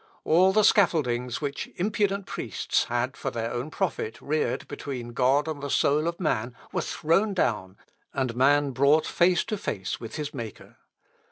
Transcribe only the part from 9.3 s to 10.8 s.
to face with his Maker.